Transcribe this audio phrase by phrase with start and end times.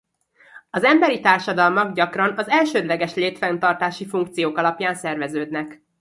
[0.69, 5.81] Az emberi társadalmak gyakran az elsődleges létfenntartási funkciók alapján szerveződnek.